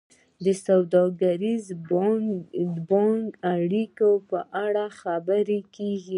[0.43, 1.75] د سوداګریزو
[2.59, 6.09] او بانکي اړیکو په اړه خبرې کیږي